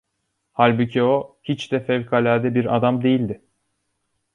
[0.53, 3.41] Halbuki o hiç de fevkalade bir adam değildi.